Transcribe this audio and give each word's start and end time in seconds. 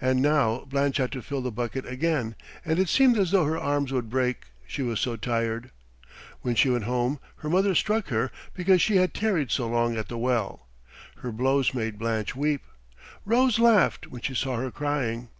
And 0.00 0.22
now 0.22 0.58
Blanche 0.64 0.98
had 0.98 1.10
to 1.10 1.22
fill 1.22 1.42
the 1.42 1.50
bucket 1.50 1.84
again, 1.84 2.36
and 2.64 2.78
it 2.78 2.88
seemed 2.88 3.18
as 3.18 3.32
though 3.32 3.46
her 3.46 3.58
arms 3.58 3.90
would 3.90 4.08
break, 4.08 4.44
she 4.64 4.80
was 4.80 5.00
so 5.00 5.16
tired. 5.16 5.72
When 6.42 6.54
she 6.54 6.70
went 6.70 6.84
home 6.84 7.18
her 7.38 7.50
mother 7.50 7.74
struck 7.74 8.06
her 8.10 8.30
because 8.54 8.80
she 8.80 8.98
had 8.98 9.12
tarried 9.12 9.50
so 9.50 9.66
long 9.66 9.96
at 9.96 10.06
the 10.06 10.16
well. 10.18 10.68
Her 11.16 11.32
blows 11.32 11.74
made 11.74 11.98
Blanche 11.98 12.36
weep. 12.36 12.62
Rose 13.24 13.58
laughed 13.58 14.06
when 14.06 14.20
she 14.22 14.34
saw 14.36 14.54
her 14.58 14.70
crying. 14.70 15.30